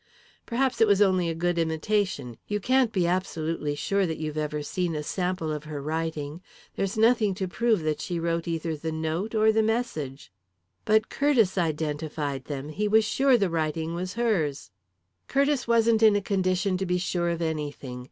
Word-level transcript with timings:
"Perhaps 0.47 0.81
it 0.81 0.87
was 0.87 0.99
only 0.99 1.29
a 1.29 1.35
good 1.35 1.59
imitation 1.59 2.39
you 2.47 2.59
can't 2.59 2.91
be 2.91 3.05
absolutely 3.05 3.75
sure 3.75 4.07
that 4.07 4.17
you've 4.17 4.35
ever 4.35 4.63
seen 4.63 4.95
a 4.95 5.03
sample 5.03 5.51
of 5.51 5.65
her 5.65 5.79
writing. 5.79 6.41
There's 6.75 6.97
nothing 6.97 7.35
to 7.35 7.47
prove 7.47 7.81
that 7.83 8.01
she 8.01 8.17
wrote 8.19 8.47
either 8.47 8.75
the 8.75 8.91
note 8.91 9.35
or 9.35 9.51
the 9.51 9.61
message." 9.61 10.31
"But 10.85 11.09
Curtiss 11.09 11.55
identified 11.55 12.45
them 12.45 12.69
he 12.69 12.87
was 12.87 13.05
sure 13.05 13.37
the 13.37 13.51
writing 13.51 13.93
was 13.93 14.15
hers." 14.15 14.71
"Curtiss 15.27 15.67
wasn't 15.67 16.01
in 16.01 16.15
a 16.15 16.19
condition 16.23 16.77
to 16.79 16.87
be 16.87 16.97
sure 16.97 17.29
of 17.29 17.39
anything. 17.39 17.99